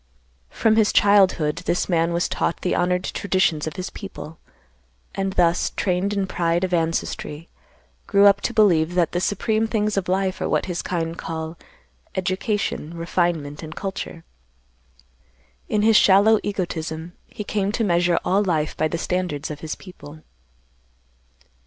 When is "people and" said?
3.91-5.33